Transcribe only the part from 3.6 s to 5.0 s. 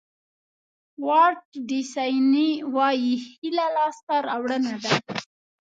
لاسته راوړنه ده.